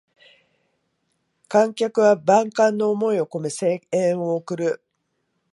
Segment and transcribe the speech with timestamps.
[1.47, 4.81] 観客は万感の思いをこめ声援を送る